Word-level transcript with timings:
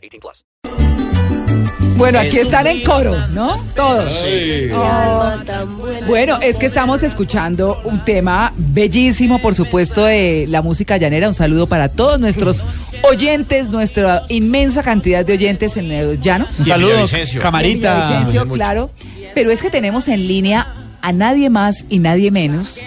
18 0.00 0.20
plus. 0.20 0.44
Bueno, 1.96 2.18
aquí 2.18 2.38
están 2.38 2.66
en 2.66 2.82
coro, 2.82 3.14
¿no? 3.28 3.62
Todos. 3.74 4.24
Oh. 4.72 5.32
Bueno, 6.06 6.38
es 6.40 6.56
que 6.56 6.64
estamos 6.64 7.02
escuchando 7.02 7.80
un 7.84 8.02
tema 8.04 8.54
bellísimo, 8.56 9.38
por 9.38 9.54
supuesto, 9.54 10.04
de 10.04 10.46
la 10.48 10.62
música 10.62 10.96
llanera. 10.96 11.28
Un 11.28 11.34
saludo 11.34 11.66
para 11.66 11.90
todos 11.90 12.18
nuestros 12.18 12.64
oyentes, 13.02 13.68
nuestra 13.68 14.22
inmensa 14.30 14.82
cantidad 14.82 15.26
de 15.26 15.34
oyentes 15.34 15.76
en 15.76 15.88
los 15.88 16.20
llanos. 16.20 16.58
Un 16.60 16.64
saludo, 16.64 17.04
camarita. 17.38 18.26
Claro. 18.50 18.90
Pero 19.34 19.50
es 19.50 19.60
que 19.60 19.68
tenemos 19.68 20.08
en 20.08 20.26
línea 20.26 20.66
a 21.02 21.12
nadie 21.12 21.50
más 21.50 21.84
y 21.90 21.98
nadie 21.98 22.30
menos 22.30 22.80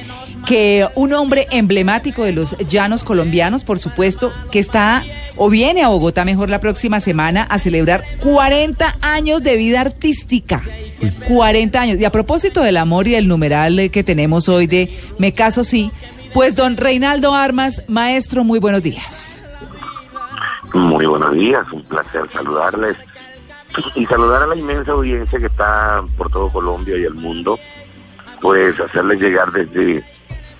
que 0.48 0.88
un 0.95 1.13
hombre 1.13 1.48
emblemático 1.52 2.23
de 2.23 2.34
los 2.34 2.57
llanos 2.68 3.04
colombianos, 3.04 3.63
por 3.63 3.80
supuesto, 3.80 4.34
que 4.52 4.59
está 4.59 5.04
o 5.36 5.50
viene 5.50 5.84
a 5.84 5.90
Bogotá 5.90 6.26
mejor 6.26 6.50
la 6.50 6.60
próxima 6.60 7.00
semana 7.00 7.44
a 7.44 7.60
celebrar 7.60 8.04
40 8.22 8.96
años 9.02 9.44
de 9.44 9.58
vida 9.58 9.82
artística. 9.82 10.62
40 11.27 11.80
años. 11.82 11.99
Y 11.99 12.05
a 12.05 12.12
propósito 12.12 12.62
del 12.62 12.77
amor 12.77 13.07
y 13.07 13.12
del 13.12 13.27
numeral 13.27 13.90
que 13.91 14.04
tenemos 14.04 14.49
hoy 14.49 14.68
de 14.68 14.90
Me 15.18 15.34
caso 15.34 15.63
sí, 15.63 15.91
pues 16.34 16.55
don 16.55 16.77
Reinaldo 16.77 17.34
Armas, 17.34 17.84
maestro, 17.88 18.44
muy 18.44 18.60
buenos 18.60 18.82
días. 18.82 19.44
Muy 20.74 21.05
buenos 21.05 21.34
días, 21.34 21.72
un 21.72 21.84
placer 21.84 22.24
saludarles 22.32 22.98
y 23.96 24.05
saludar 24.05 24.44
a 24.44 24.48
la 24.48 24.55
inmensa 24.55 24.91
audiencia 24.91 25.40
que 25.40 25.46
está 25.46 26.04
por 26.18 26.29
todo 26.29 26.50
Colombia 26.50 26.98
y 26.98 27.04
el 27.04 27.13
mundo, 27.13 27.60
pues 28.41 28.79
hacerles 28.79 29.20
llegar 29.20 29.52
desde 29.52 30.04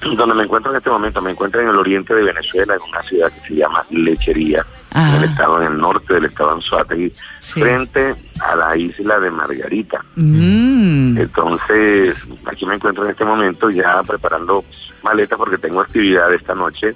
donde 0.18 0.36
me 0.36 0.44
encuentro 0.44 0.72
en 0.72 0.78
este 0.78 0.90
momento, 0.90 1.22
me 1.22 1.32
encuentro 1.32 1.62
en 1.62 1.70
el 1.70 1.76
oriente 1.76 2.14
de 2.14 2.24
Venezuela, 2.24 2.76
en 2.76 2.82
una 2.82 3.02
ciudad 3.04 3.32
que 3.32 3.48
se 3.48 3.56
llama 3.56 3.86
Lechería, 3.90 4.66
en 4.96 5.16
el 5.16 5.24
estado 5.26 5.62
en 5.62 5.72
el 5.72 5.78
norte 5.78 6.14
del 6.14 6.26
estado 6.26 6.52
Anzuategui, 6.52 7.12
frente 7.42 8.16
a 8.42 8.56
la 8.56 8.78
isla 8.78 9.20
de 9.20 9.32
Margarita. 9.32 10.04
Mm. 10.16 11.18
Entonces, 11.18 12.16
aquí 12.46 12.66
me 12.66 12.76
encuentro 12.76 13.04
en 13.06 13.12
este 13.12 13.26
momento 13.26 13.70
ya 13.70 14.04
preparando 14.04 14.64
maletas 15.04 15.38
porque 15.38 15.58
tengo 15.58 15.82
actividad 15.82 16.34
esta 16.34 16.56
noche 16.56 16.96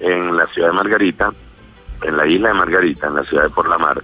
en 0.00 0.36
la 0.36 0.46
ciudad 0.48 0.68
de 0.68 0.74
Margarita, 0.74 1.32
en 2.02 2.16
la 2.16 2.26
isla 2.26 2.48
de 2.48 2.54
Margarita, 2.54 3.06
en 3.08 3.16
la 3.16 3.24
ciudad 3.24 3.44
de 3.44 3.50
Por 3.50 3.68
la 3.68 3.78
Mar. 3.78 4.02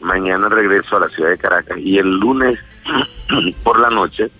Mañana 0.00 0.48
regreso 0.48 0.96
a 0.96 1.00
la 1.00 1.08
ciudad 1.08 1.30
de 1.30 1.38
Caracas 1.38 1.78
y 1.78 1.98
el 1.98 2.10
lunes 2.18 2.58
por 3.62 3.80
la 3.80 3.90
noche, 3.90 4.30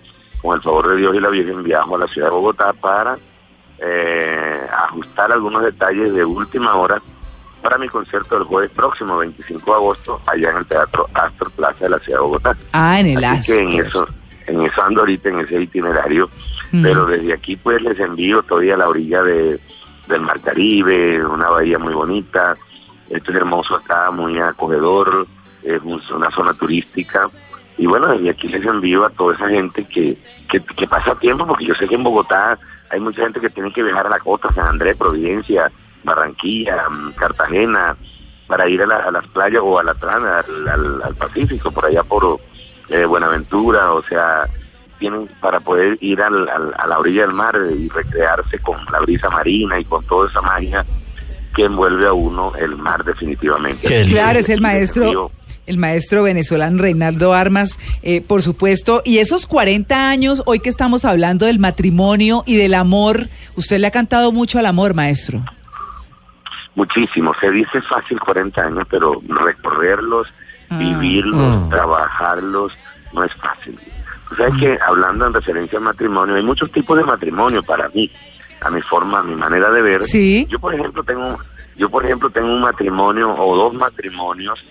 con 0.42 0.56
el 0.56 0.62
favor 0.62 0.88
de 0.88 0.96
Dios 0.96 1.14
y 1.14 1.20
la 1.20 1.28
Virgen, 1.30 1.62
viajo 1.62 1.96
a 1.96 2.00
la 2.00 2.08
ciudad 2.08 2.28
de 2.28 2.34
Bogotá 2.34 2.72
para 2.74 3.16
eh, 3.78 4.66
ajustar 4.84 5.32
algunos 5.32 5.62
detalles 5.62 6.12
de 6.14 6.24
última 6.24 6.74
hora 6.74 7.00
para 7.62 7.78
mi 7.78 7.88
concierto 7.88 8.36
del 8.36 8.44
jueves 8.44 8.70
próximo, 8.70 9.18
25 9.18 9.70
de 9.70 9.76
agosto, 9.76 10.20
allá 10.26 10.50
en 10.50 10.56
el 10.58 10.66
Teatro 10.66 11.08
Astor 11.12 11.50
Plaza 11.52 11.84
de 11.84 11.90
la 11.90 11.98
ciudad 11.98 12.18
de 12.18 12.22
Bogotá. 12.22 12.56
Ah, 12.72 13.00
en 13.00 13.06
el 13.06 13.24
Así 13.24 13.52
que 13.52 13.58
en 13.58 13.86
eso, 13.86 14.08
en 14.46 14.62
eso 14.62 14.82
ando 14.82 15.00
ahorita, 15.00 15.28
en 15.28 15.40
ese 15.40 15.60
itinerario, 15.60 16.28
pero 16.82 17.06
desde 17.06 17.32
aquí 17.32 17.56
pues 17.56 17.80
les 17.82 17.98
envío 17.98 18.42
todavía 18.42 18.74
a 18.74 18.78
la 18.78 18.88
orilla 18.88 19.22
de, 19.22 19.58
del 20.08 20.20
Mar 20.20 20.40
Caribe, 20.40 21.24
una 21.24 21.48
bahía 21.48 21.78
muy 21.78 21.92
bonita, 21.92 22.54
esto 23.10 23.30
es 23.30 23.36
hermoso 23.36 23.76
acá, 23.76 24.10
muy 24.10 24.38
acogedor, 24.38 25.26
es 25.62 25.82
una 25.82 26.30
zona 26.30 26.54
turística, 26.54 27.28
y 27.78 27.86
bueno, 27.86 28.08
desde 28.08 28.30
aquí 28.30 28.48
les 28.48 28.64
envío 28.64 29.04
a 29.04 29.10
toda 29.10 29.34
esa 29.34 29.48
gente 29.48 29.84
que, 29.84 30.16
que, 30.48 30.60
que 30.60 30.86
pasa 30.86 31.14
tiempo, 31.16 31.46
porque 31.46 31.66
yo 31.66 31.74
sé 31.74 31.86
que 31.86 31.94
en 31.94 32.04
Bogotá 32.04 32.58
hay 32.90 33.00
mucha 33.00 33.22
gente 33.22 33.40
que 33.40 33.50
tiene 33.50 33.72
que 33.72 33.82
viajar 33.82 34.06
a 34.06 34.10
la 34.10 34.18
costa, 34.18 34.52
San 34.54 34.66
Andrés, 34.66 34.96
Providencia, 34.96 35.70
Barranquilla, 36.04 36.88
mm, 36.88 37.12
Cartagena, 37.12 37.96
para 38.46 38.68
ir 38.68 38.82
a, 38.82 39.10
las 39.10 39.26
playas 39.28 39.60
o 39.64 39.78
a 39.78 39.82
la 39.82 39.94
trana, 39.94 40.38
al, 40.38 41.14
Pacífico, 41.16 41.70
por 41.70 41.86
allá 41.86 42.02
por 42.04 42.38
eh, 42.88 43.04
Buenaventura, 43.04 43.92
o 43.92 44.02
sea, 44.04 44.44
tienen 44.98 45.28
para 45.40 45.60
poder 45.60 45.98
ir 46.00 46.22
al, 46.22 46.48
a 46.48 46.86
la 46.86 46.98
orilla 46.98 47.22
del 47.22 47.32
mar 47.32 47.54
y 47.76 47.88
recrearse 47.88 48.58
con 48.60 48.76
la 48.92 49.00
brisa 49.00 49.28
marina 49.30 49.78
y 49.80 49.84
con 49.84 50.04
toda 50.04 50.28
esa 50.28 50.40
magia 50.40 50.84
que 51.54 51.64
envuelve 51.64 52.06
a 52.06 52.12
uno 52.12 52.52
el 52.56 52.76
mar 52.76 53.02
definitivamente. 53.02 54.06
Claro, 54.06 54.38
es 54.38 54.48
el 54.48 54.60
maestro 54.60 55.30
el 55.66 55.78
maestro 55.78 56.22
venezolano 56.22 56.78
Reinaldo 56.78 57.32
Armas, 57.32 57.78
eh, 58.02 58.20
por 58.20 58.42
supuesto. 58.42 59.02
Y 59.04 59.18
esos 59.18 59.46
40 59.46 60.08
años, 60.08 60.42
hoy 60.46 60.60
que 60.60 60.70
estamos 60.70 61.04
hablando 61.04 61.46
del 61.46 61.58
matrimonio 61.58 62.42
y 62.46 62.56
del 62.56 62.74
amor, 62.74 63.28
usted 63.56 63.78
le 63.78 63.88
ha 63.88 63.90
cantado 63.90 64.32
mucho 64.32 64.58
al 64.58 64.66
amor, 64.66 64.94
maestro. 64.94 65.42
Muchísimo. 66.74 67.34
Se 67.40 67.50
dice 67.50 67.80
fácil 67.82 68.20
40 68.20 68.60
años, 68.60 68.86
pero 68.88 69.20
recorrerlos, 69.28 70.28
ah. 70.70 70.78
vivirlos, 70.78 71.40
ah. 71.40 71.66
trabajarlos, 71.70 72.72
no 73.12 73.24
es 73.24 73.34
fácil. 73.34 73.78
O 74.30 74.34
sea, 74.34 74.48
que 74.58 74.78
hablando 74.86 75.26
en 75.26 75.32
referencia 75.32 75.78
al 75.78 75.84
matrimonio, 75.84 76.34
hay 76.34 76.42
muchos 76.42 76.70
tipos 76.72 76.98
de 76.98 77.04
matrimonio 77.04 77.62
para 77.62 77.88
mí, 77.90 78.10
a 78.60 78.70
mi 78.70 78.82
forma, 78.82 79.20
a 79.20 79.22
mi 79.22 79.34
manera 79.34 79.70
de 79.70 79.82
ver. 79.82 80.02
Sí. 80.02 80.46
Yo, 80.50 80.58
por 80.58 80.74
ejemplo, 80.74 81.02
tengo, 81.04 81.38
yo, 81.76 81.88
por 81.88 82.04
ejemplo, 82.04 82.28
tengo 82.30 82.48
un 82.48 82.60
matrimonio 82.60 83.34
o 83.34 83.56
dos 83.56 83.74
matrimonios 83.74 84.62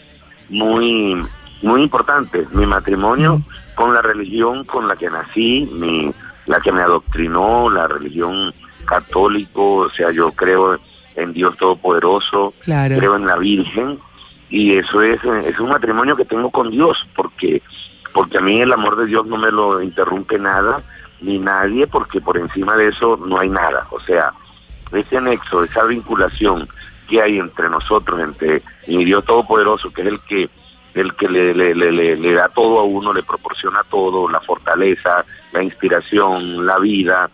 muy, 0.50 1.26
muy 1.62 1.82
importante. 1.82 2.46
Mi 2.52 2.66
matrimonio 2.66 3.42
con 3.76 3.94
la 3.94 4.02
religión 4.02 4.64
con 4.66 4.88
la 4.88 4.96
que 4.96 5.10
nací, 5.10 5.70
mi, 5.72 6.14
la 6.46 6.60
que 6.62 6.72
me 6.72 6.82
adoctrinó, 6.82 7.70
la 7.70 7.88
religión 7.88 8.54
católico, 8.86 9.76
o 9.76 9.90
sea, 9.90 10.12
yo 10.12 10.32
creo 10.32 10.80
en 11.16 11.34
Dios 11.34 11.58
Todopoderoso, 11.58 12.54
creo 12.64 13.16
en 13.16 13.26
la 13.26 13.38
Virgen, 13.38 14.00
y 14.50 14.78
eso 14.78 15.02
es, 15.02 15.20
es 15.24 15.60
un 15.60 15.70
matrimonio 15.70 16.16
que 16.16 16.26
tengo 16.26 16.52
con 16.52 16.72
Dios, 16.72 16.98
porque, 17.16 17.62
porque 18.14 18.38
a 18.38 18.42
mí 18.42 18.62
el 18.62 18.72
amor 18.72 18.96
de 18.98 19.08
Dios 19.08 19.26
no 19.26 19.38
me 19.38 19.52
lo 19.52 19.82
interrumpe 19.82 20.38
nada, 20.38 20.82
ni 21.22 21.40
nadie, 21.40 21.88
porque 21.88 22.22
por 22.22 22.38
encima 22.38 22.76
de 22.76 22.90
eso 22.90 23.18
no 23.26 23.40
hay 23.40 23.50
nada. 23.50 23.88
O 23.92 24.00
sea, 24.02 24.34
ese 24.92 25.18
anexo, 25.18 25.64
esa 25.64 25.84
vinculación 25.86 26.68
que 27.06 27.22
hay 27.22 27.40
entre 27.40 27.70
nosotros, 27.70 28.20
entre 28.20 28.62
mi 28.88 29.06
Dios 29.06 29.24
Todopoderoso, 29.26 29.92
que 29.92 30.02
es 30.02 30.08
el 30.08 30.20
que 30.22 30.50
el 30.96 31.14
que 31.16 31.28
le, 31.28 31.54
le, 31.54 31.76
le, 31.76 32.16
le, 32.16 32.34
da 32.34 32.48
todo 32.48 32.80
a 32.80 32.84
uno, 32.84 33.12
le 33.12 33.22
proporciona 33.22 33.84
todo, 33.90 34.30
la 34.30 34.40
fortaleza, 34.40 35.26
la 35.52 35.62
inspiración, 35.62 36.66
la 36.66 36.80
vida, 36.80 37.30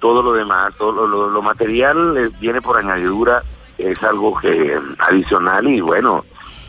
todo 0.00 0.22
lo 0.22 0.32
demás, 0.32 0.74
todo 0.78 1.06
lo, 1.06 1.28
lo, 1.28 1.42
material 1.42 2.16
eh, 2.16 2.30
viene 2.40 2.62
por 2.62 2.78
añadidura, 2.78 3.42
es 3.76 4.02
algo 4.02 4.38
que 4.38 4.78
adicional 4.98 5.68
y 5.68 5.82
bueno, 5.82 6.24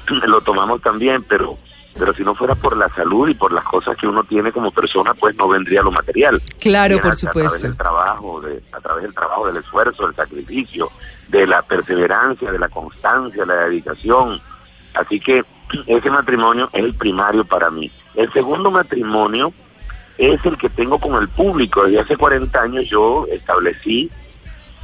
lo 0.27 0.41
tomamos 0.41 0.81
también, 0.81 1.23
pero 1.23 1.57
pero 1.97 2.13
si 2.13 2.23
no 2.23 2.35
fuera 2.35 2.55
por 2.55 2.75
la 2.75 2.89
salud 2.89 3.29
y 3.29 3.33
por 3.33 3.51
las 3.51 3.63
cosas 3.63 3.97
que 3.97 4.07
uno 4.07 4.23
tiene 4.23 4.51
como 4.51 4.71
persona, 4.71 5.13
pues 5.13 5.35
no 5.35 5.47
vendría 5.47 5.81
lo 5.81 5.91
material. 5.91 6.41
Claro, 6.59 6.99
por 6.99 7.15
supuesto. 7.15 7.39
A 7.39 7.49
través 7.49 7.61
del 7.61 7.77
trabajo, 7.77 8.41
de, 8.41 8.63
a 8.71 8.79
través 8.79 9.03
del 9.03 9.13
trabajo, 9.13 9.47
del 9.47 9.57
esfuerzo, 9.57 10.05
del 10.05 10.15
sacrificio, 10.15 10.91
de 11.29 11.47
la 11.47 11.61
perseverancia, 11.61 12.51
de 12.51 12.59
la 12.59 12.69
constancia, 12.69 13.45
la 13.45 13.55
dedicación. 13.55 14.41
Así 14.93 15.19
que 15.19 15.43
ese 15.87 16.09
matrimonio 16.09 16.69
es 16.73 16.83
el 16.83 16.93
primario 16.93 17.45
para 17.45 17.69
mí. 17.69 17.89
El 18.15 18.31
segundo 18.33 18.71
matrimonio 18.71 19.53
es 20.17 20.43
el 20.45 20.57
que 20.57 20.69
tengo 20.69 20.99
con 20.99 21.21
el 21.21 21.29
público. 21.29 21.83
Desde 21.83 22.01
hace 22.01 22.17
40 22.17 22.61
años 22.61 22.85
yo 22.89 23.25
establecí 23.31 24.11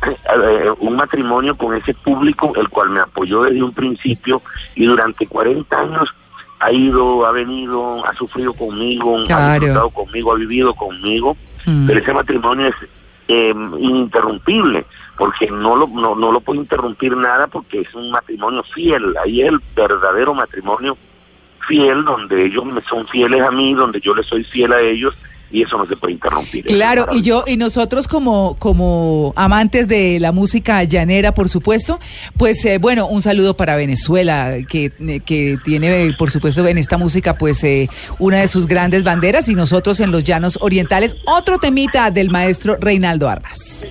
eh, 0.03 0.71
un 0.80 0.95
matrimonio 0.95 1.56
con 1.57 1.75
ese 1.75 1.94
público, 1.94 2.53
el 2.56 2.69
cual 2.69 2.89
me 2.89 3.01
apoyó 3.01 3.44
desde 3.44 3.62
un 3.62 3.74
principio 3.74 4.41
y 4.75 4.86
durante 4.86 5.27
40 5.27 5.80
años 5.80 6.13
ha 6.62 6.72
ido, 6.72 7.25
ha 7.25 7.31
venido, 7.31 8.06
ha 8.06 8.13
sufrido 8.13 8.54
conmigo, 8.54 9.18
ha 9.30 9.54
disfrutado 9.54 9.90
conmigo, 9.90 10.31
ha 10.31 10.36
vivido 10.36 10.75
conmigo, 10.75 11.36
mm. 11.66 11.88
pero 11.88 12.00
ese 12.00 12.13
matrimonio 12.13 12.68
es 12.68 12.75
eh, 13.28 13.54
ininterrumpible, 13.80 14.86
porque 15.18 15.50
no 15.50 15.75
lo, 15.75 15.88
no, 15.88 16.16
no 16.16 16.31
lo 16.31 16.40
puedo 16.40 16.62
interrumpir 16.62 17.18
nada 17.18 17.48
porque 17.48 17.81
es 17.81 17.94
un 17.96 18.12
matrimonio 18.12 18.62
fiel, 18.63 19.16
ahí 19.24 19.42
es 19.42 19.50
el 19.50 19.60
verdadero 19.75 20.36
matrimonio 20.36 20.98
fiel, 21.68 22.06
donde 22.06 22.46
ellos 22.46 22.66
me 22.66 22.81
son 22.81 23.08
fieles 23.08 23.42
a 23.42 23.50
mí, 23.50 23.74
donde 23.74 24.00
yo 24.00 24.13
les 24.13 24.28
soy 24.28 24.44
fiel 24.44 24.72
a 24.72 24.81
ellos, 24.81 25.18
y 25.51 25.63
eso 25.63 25.77
no 25.77 25.86
se 25.86 25.95
puede 25.95 26.13
interrumpir. 26.13 26.65
Claro, 26.65 27.07
y 27.12 27.21
yo 27.21 27.44
y 27.45 27.57
nosotros 27.57 28.07
como 28.07 28.56
como 28.59 29.33
amantes 29.36 29.88
de 29.88 30.19
la 30.19 30.31
música 30.31 30.83
llanera, 30.83 31.33
por 31.33 31.50
supuesto, 31.50 32.00
pues 32.38 32.63
eh, 32.65 32.77
bueno, 32.77 33.07
un 33.07 33.21
saludo 33.21 33.56
para 33.56 33.75
Venezuela 33.75 34.57
que, 34.68 34.92
eh, 35.00 35.19
que 35.19 35.57
tiene 35.63 36.07
eh, 36.07 36.13
por 36.18 36.31
supuesto 36.31 36.65
en 36.68 36.77
esta 36.77 36.98
música 36.98 37.38
pues 37.38 37.63
eh, 37.63 37.89
una 38.19 38.39
de 38.39 38.48
sus 38.48 38.68
grandes 38.68 39.03
banderas 39.03 39.48
y 39.50 39.56
nosotros 39.56 40.00
en 40.00 40.12
los 40.12 40.24
llanos 40.24 40.57
orientales 40.62 41.15
otro 41.25 41.57
temita 41.57 42.12
del 42.12 42.30
maestro 42.30 42.77
Reinaldo 42.80 43.30
Armas. 43.30 43.83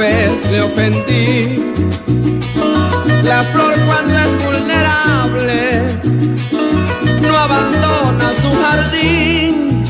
Vez 0.00 0.32
le 0.50 0.62
ofendí. 0.62 1.72
La 3.22 3.42
flor 3.42 3.74
cuando 3.86 4.18
es 4.18 4.32
vulnerable 4.44 5.60
no 7.26 7.36
abandona 7.46 8.26
su 8.42 8.50
jardín. 8.62 9.84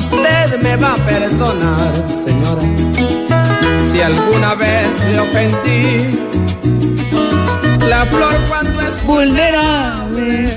Usted 0.00 0.60
me 0.62 0.76
va 0.76 0.92
a 0.94 0.96
perdonar, 1.12 1.92
señora, 2.24 2.62
si 3.90 4.00
alguna 4.00 4.54
vez 4.54 4.90
le 5.10 5.20
ofendí. 5.26 5.82
La 7.88 8.06
flor 8.06 8.36
cuando 8.48 8.71
es 9.02 9.06
Vulnerable. 9.06 10.56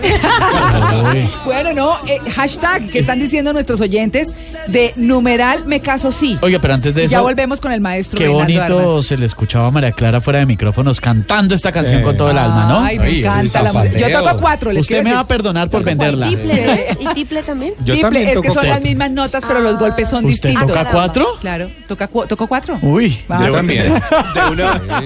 bueno, 1.46 1.74
no, 1.74 1.98
eh, 2.08 2.20
hashtag 2.32 2.88
que 2.90 3.00
están 3.00 3.20
diciendo 3.20 3.54
nuestros 3.54 3.82
oyentes 3.82 4.34
de 4.68 4.94
numeral 4.96 5.66
me 5.66 5.80
caso 5.80 6.12
sí. 6.12 6.38
Oiga, 6.42 6.60
pero 6.60 6.74
antes 6.74 6.96
de 6.96 7.04
eso, 7.06 7.12
ya 7.12 7.22
volvemos 7.22 7.62
con 7.62 7.72
el 7.72 7.82
maestro 7.82 8.18
qué 8.18 8.28
bonito 8.28 8.62
Armas. 8.80 9.06
se 9.06 9.16
le 9.18 9.26
escuchaba 9.28 9.68
a 9.68 9.72
María 9.72 9.92
Clara 9.92 10.22
fuera 10.22 10.40
de 10.40 10.46
micrófonos 10.48 11.00
cantando 11.00 11.54
esta 11.54 11.72
canción 11.72 12.02
con 12.02 12.18
todo 12.18 12.32
el 12.32 12.38
alma, 12.38 12.66
¿no? 12.68 12.80
Ay, 12.80 12.98
me 12.98 13.06
Ay, 13.06 13.20
encanta 13.20 13.62
la 13.62 13.74
música. 13.74 13.98
Yo 14.10 14.24
toco 14.24 14.40
cuatro, 14.40 14.72
les 14.72 14.82
Usted 14.82 15.04
me 15.04 15.14
va 15.14 15.20
a 15.22 15.28
perdonar 15.28 15.70
por 15.70 15.84
venderla. 15.84 16.28
¿Tiple? 16.30 16.86
¿Y 17.00 17.14
tiple 17.14 17.44
también? 17.44 17.74
Yo 17.80 17.86
Triple, 17.94 18.02
también 18.02 18.28
es 18.30 18.40
que 18.40 18.52
son 18.52 18.68
las 18.68 18.82
mismas 18.82 19.12
notas, 19.12 19.44
pero 19.48 19.60
los 19.60 19.78
golpes 19.80 20.10
son 20.10 20.26
¿Usted 20.26 20.50
distintos. 20.50 20.68
toca 20.76 20.90
cuatro? 20.92 21.28
Claro, 21.42 21.70
toca 21.88 22.08
cu- 22.08 22.26
toco 22.26 22.48
cuatro. 22.48 22.78
Uy, 22.82 23.20
Vamos. 23.28 23.48
Yo 23.48 23.54
también. 23.54 23.94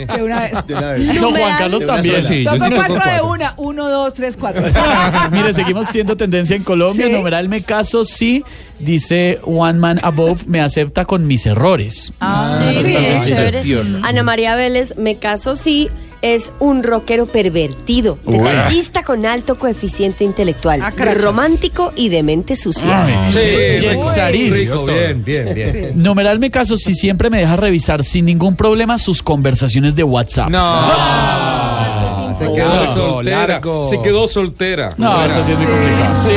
De 0.07 0.24
una 0.24 0.42
vez. 0.42 0.53
no, 1.21 1.31
Juan 1.31 1.57
Carlos 1.57 1.80
De 1.81 1.85
una 1.85 1.95
también. 1.95 2.15
sola, 2.24 2.27
sí. 2.27 2.44
yo 2.44 2.51
Toco 2.51 2.63
sí 2.63 2.69
toco 2.69 2.75
cuatro 2.88 3.12
de. 3.12 3.21
Una. 3.30 3.54
Uno, 3.58 3.90
dos, 3.90 4.14
tres, 4.14 4.36
cuatro. 4.38 4.64
Mire, 5.31 5.54
seguimos 5.54 5.88
siendo 5.88 6.16
tendencia 6.18 6.56
en 6.56 6.64
Colombia. 6.64 7.08
Sí. 7.08 7.12
Numeral 7.12 7.50
me 7.50 7.62
caso 7.64 8.06
sí, 8.06 8.44
dice 8.80 9.40
One 9.44 9.80
Man 9.80 10.00
Above, 10.04 10.44
me 10.48 10.62
acepta 10.62 11.06
con 11.06 11.28
mis 11.28 11.46
errores. 11.46 12.14
Ah, 12.20 12.60
Sí, 12.74 12.81
sí. 12.81 12.88
bien 12.88 13.24
sí. 13.24 13.30
chévere. 13.30 13.62
Tierno. 13.62 14.02
Ana 14.06 14.24
María 14.24 14.56
Vélez, 14.56 14.96
me 14.98 15.18
caso 15.18 15.56
sí, 15.56 15.90
es 16.22 16.52
un 16.60 16.84
rockero 16.84 17.28
pervertido, 17.28 18.20
detallista 18.26 19.04
con 19.04 19.26
alto 19.26 19.58
coeficiente 19.58 20.26
intelectual, 20.26 20.81
Ah, 20.81 20.92
romántico 21.16 21.94
y 21.96 22.10
de 22.10 22.24
mente 22.24 22.58
sucia. 22.58 23.06
Ay, 23.06 23.31
Sí, 23.31 24.50
rico, 24.50 24.86
bien, 24.86 25.24
bien, 25.24 25.54
bien. 25.54 25.92
Numeral 25.96 26.40
me 26.40 26.52
caso 26.52 26.76
si 26.78 26.94
siempre 26.94 27.30
me 27.30 27.38
deja 27.40 27.56
revisar 27.56 28.04
sin 28.04 28.26
ningún 28.26 28.56
problema 28.58 28.98
sus 28.98 29.24
conversaciones 29.24 29.96
de 29.96 30.04
WhatsApp. 30.04 30.50
Ah, 30.54 31.58
Se 32.39 32.53
quedó 32.53 32.94
soltera. 32.94 33.62
Se 33.89 34.01
quedó 34.01 34.27
soltera. 34.27 34.89
No, 34.97 35.25
eso 35.25 35.44
sí 35.44 35.51
es 35.51 35.57
muy 35.57 35.68
complicado. 35.68 36.19
Sí, 36.21 36.33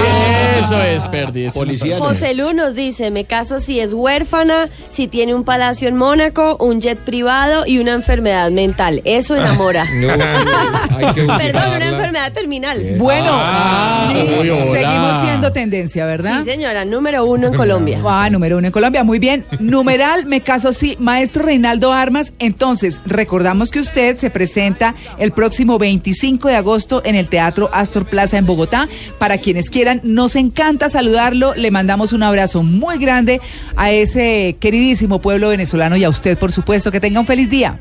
eso 0.58 0.82
es 0.82 1.04
perdiz. 1.06 1.54
Policía. 1.54 1.98
José 1.98 2.34
Lu 2.34 2.52
nos 2.52 2.74
dice, 2.74 3.10
me 3.10 3.24
caso 3.24 3.58
si 3.60 3.80
es 3.80 3.92
huérfana, 3.92 4.68
si 4.90 5.06
tiene 5.08 5.34
un 5.34 5.44
palacio 5.44 5.88
en 5.88 5.96
Mónaco, 5.96 6.56
un 6.60 6.80
jet 6.80 6.98
privado 6.98 7.66
y 7.66 7.78
una 7.78 7.92
enfermedad 7.94 8.50
mental. 8.50 9.00
Eso 9.04 9.36
enamora. 9.36 9.86
No, 9.94 10.10
hay 10.10 11.14
que 11.14 11.22
Perdón, 11.24 11.74
una 11.76 11.88
enfermedad 11.88 12.32
terminal. 12.32 12.94
Bueno, 12.98 13.30
Ah, 13.32 14.12
hola. 14.38 14.64
seguimos 14.72 15.20
siendo 15.22 15.52
tendencia, 15.52 16.06
¿verdad? 16.06 16.42
Sí, 16.44 16.50
señora, 16.50 16.84
número 16.84 17.24
uno 17.24 17.48
en 17.48 17.54
Colombia. 17.54 18.00
Ah, 18.04 18.28
número 18.30 18.58
uno 18.58 18.66
en 18.66 18.72
Colombia, 18.72 19.04
muy 19.04 19.18
bien. 19.18 19.44
Numeral, 19.60 20.26
me 20.26 20.40
caso 20.40 20.72
sí. 20.72 20.96
Maestro 20.98 21.44
Reinaldo 21.44 21.92
Armas, 21.92 22.32
entonces, 22.38 23.00
recordamos 23.06 23.70
que 23.70 23.80
usted 23.80 24.16
se 24.16 24.30
presenta 24.30 24.94
el 25.18 25.32
próximo 25.32 25.78
25 25.78 26.48
de 26.48 26.56
agosto 26.56 27.02
en 27.04 27.14
el 27.14 27.28
Teatro 27.28 27.70
Astor 27.72 28.04
Plaza 28.04 28.38
en 28.38 28.46
Bogotá. 28.46 28.88
Para 29.18 29.38
quienes 29.38 29.70
quieran, 29.70 30.00
nos 30.04 30.36
encanta 30.42 30.88
saludarlo. 30.88 31.54
Le 31.56 31.70
mandamos 31.70 32.12
un 32.12 32.22
abrazo 32.22 32.62
muy 32.62 32.98
grande 32.98 33.40
a 33.76 33.90
ese 33.90 34.56
queridísimo 34.60 35.20
pueblo 35.20 35.48
venezolano 35.48 35.96
y 35.96 36.04
a 36.04 36.08
usted, 36.10 36.38
por 36.38 36.52
supuesto. 36.52 36.90
Que 36.90 37.00
tenga 37.00 37.18
un 37.20 37.26
feliz 37.26 37.48
día. 37.48 37.78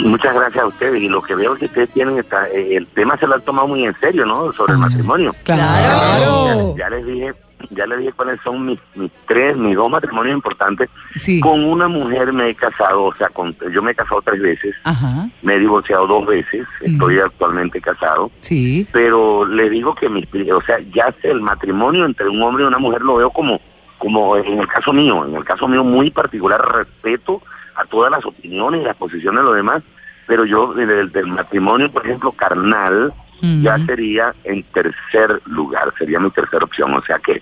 Muchas 0.00 0.34
gracias 0.34 0.62
a 0.62 0.66
ustedes. 0.66 1.02
Y 1.02 1.08
lo 1.08 1.20
que 1.22 1.34
veo 1.34 1.54
es 1.54 1.60
que 1.60 1.66
ustedes 1.66 1.90
tienen, 1.90 2.18
esta- 2.18 2.48
eh, 2.48 2.76
el 2.76 2.86
tema 2.88 3.16
se 3.18 3.26
lo 3.26 3.34
han 3.34 3.42
tomado 3.42 3.66
muy 3.68 3.84
en 3.84 3.94
serio, 4.00 4.24
¿no? 4.26 4.52
Sobre 4.52 4.72
el 4.74 4.78
matrimonio. 4.78 5.34
Claro. 5.44 6.74
Ya, 6.76 6.84
ya 6.84 6.90
les 6.96 7.06
dije, 7.06 7.32
ya 7.70 7.86
les 7.86 7.98
dije 7.98 8.12
cuáles 8.12 8.40
son 8.42 8.64
mis, 8.66 8.78
mis 8.94 9.10
tres, 9.26 9.56
mis 9.56 9.76
dos 9.76 9.90
matrimonios 9.90 10.34
importantes. 10.36 10.88
Sí. 11.16 11.40
Con 11.40 11.64
una 11.64 11.88
mujer 11.88 12.32
me 12.32 12.50
he 12.50 12.54
casado, 12.54 13.04
o 13.04 13.14
sea, 13.14 13.28
con, 13.28 13.54
yo 13.72 13.82
me 13.82 13.90
he 13.90 13.94
casado 13.94 14.22
tres 14.22 14.40
veces, 14.40 14.74
Ajá, 14.84 15.28
me 15.42 15.54
he 15.54 15.58
divorciado 15.58 16.06
dos 16.06 16.26
veces, 16.26 16.66
estoy 16.80 17.18
actualmente 17.18 17.80
casado. 17.80 18.30
sí. 18.40 18.86
pero 18.92 19.44
le 19.44 19.68
digo 19.70 19.94
que 19.94 20.08
mis, 20.08 20.26
pri- 20.26 20.50
o 20.50 20.60
sea, 20.62 20.78
ya 20.92 21.12
sé, 21.20 21.30
el 21.30 21.40
matrimonio 21.40 22.04
entre 22.04 22.28
un 22.28 22.42
hombre 22.42 22.64
y 22.64 22.66
una 22.66 22.78
mujer 22.78 23.02
lo 23.02 23.16
veo 23.16 23.30
como, 23.30 23.60
como 23.98 24.36
en 24.36 24.58
el 24.60 24.68
caso 24.68 24.92
mío, 24.92 25.24
en 25.26 25.34
el 25.36 25.44
caso 25.44 25.66
mío 25.68 25.82
muy 25.84 26.10
particular, 26.10 26.60
respeto 26.74 27.42
a 27.74 27.84
todas 27.84 28.10
las 28.10 28.24
opiniones 28.24 28.80
y 28.80 28.84
las 28.84 28.96
posiciones 28.96 29.40
de 29.40 29.44
los 29.46 29.56
demás, 29.56 29.82
pero 30.26 30.44
yo 30.44 30.74
del, 30.74 31.10
del 31.12 31.26
matrimonio, 31.26 31.90
por 31.90 32.04
ejemplo, 32.06 32.32
carnal, 32.32 33.12
Ya 33.62 33.78
sería 33.86 34.34
en 34.44 34.62
tercer 34.64 35.40
lugar, 35.46 35.92
sería 35.98 36.18
mi 36.18 36.30
tercera 36.30 36.64
opción, 36.64 36.92
o 36.94 37.02
sea 37.02 37.18
que, 37.18 37.40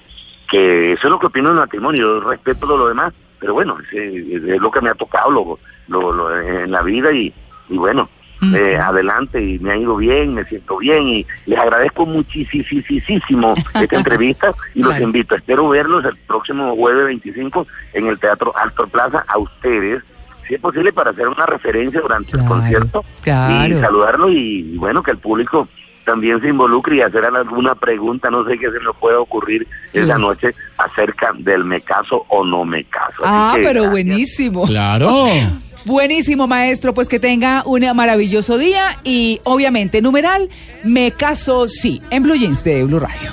que 0.50 0.92
eso 0.92 1.06
es 1.06 1.10
lo 1.10 1.18
que 1.18 1.26
opino 1.26 1.48
del 1.48 1.58
matrimonio, 1.58 2.02
yo 2.02 2.20
respeto 2.28 2.60
todo 2.66 2.76
lo 2.78 2.88
demás, 2.88 3.12
pero 3.40 3.54
bueno, 3.54 3.76
es, 3.92 3.92
es 3.92 4.60
lo 4.60 4.70
que 4.70 4.80
me 4.80 4.90
ha 4.90 4.94
tocado 4.94 5.30
lo, 5.30 5.58
lo, 5.88 6.12
lo- 6.12 6.40
en 6.40 6.70
la 6.70 6.82
vida 6.82 7.12
y, 7.12 7.32
y 7.68 7.76
bueno, 7.78 8.08
eh, 8.54 8.76
adelante 8.76 9.42
y 9.42 9.58
me 9.60 9.72
ha 9.72 9.76
ido 9.78 9.96
bien, 9.96 10.34
me 10.34 10.44
siento 10.44 10.76
bien 10.76 11.08
y 11.08 11.26
les 11.46 11.58
agradezco 11.58 12.04
muchísimo 12.04 13.54
esta 13.74 13.96
entrevista 13.96 14.54
y 14.74 14.82
los 14.82 14.98
invito, 15.00 15.34
espero 15.34 15.68
verlos 15.70 16.04
el 16.04 16.16
próximo 16.26 16.74
jueves 16.76 17.06
25 17.06 17.66
en 17.94 18.06
el 18.08 18.18
Teatro 18.18 18.52
Astor 18.56 18.88
Plaza 18.90 19.24
a 19.26 19.38
ustedes, 19.38 20.02
si 20.46 20.54
es 20.54 20.60
posible 20.60 20.92
para 20.92 21.10
hacer 21.10 21.26
una 21.28 21.46
referencia 21.46 22.00
durante 22.00 22.32
Claro, 22.32 22.44
el 22.44 22.48
concierto 22.60 23.04
claro. 23.22 23.66
y 23.66 23.80
saludarlos 23.80 24.30
y, 24.32 24.72
y 24.74 24.76
bueno, 24.76 25.02
que 25.02 25.10
el 25.12 25.18
público 25.18 25.66
también 26.06 26.40
se 26.40 26.48
involucre 26.48 26.96
y 26.96 27.00
hacer 27.02 27.24
alguna 27.26 27.74
pregunta, 27.74 28.30
no 28.30 28.44
sé 28.46 28.58
qué 28.58 28.70
se 28.70 28.80
me 28.80 28.92
puede 28.98 29.16
ocurrir 29.16 29.66
esa 29.92 30.04
Claro. 30.06 30.20
noche 30.20 30.54
acerca 30.78 31.32
del 31.36 31.64
me 31.64 31.82
caso 31.82 32.24
o 32.28 32.42
no 32.44 32.64
me 32.64 32.84
caso. 32.84 33.22
Así 33.22 33.24
Ah, 33.26 33.52
que, 33.56 33.62
pero 33.62 33.82
gracias. 33.82 33.90
buenísimo. 33.90 34.64
Claro. 34.66 35.26
Buenísimo, 35.84 36.48
maestro. 36.48 36.94
Pues 36.94 37.06
que 37.06 37.20
tenga 37.20 37.62
un 37.64 37.82
maravilloso 37.94 38.58
día 38.58 38.98
y 39.04 39.40
obviamente, 39.44 40.02
numeral, 40.02 40.48
me 40.82 41.12
caso 41.12 41.68
sí, 41.68 42.02
en 42.10 42.24
Blue 42.24 42.34
Jeans 42.34 42.64
de 42.64 42.82
Blue 42.82 42.98
Radio. 42.98 43.30